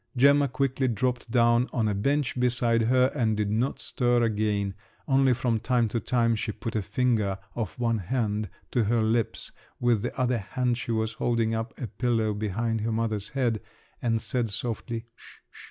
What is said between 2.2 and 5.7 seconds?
beside her and did not stir again, only from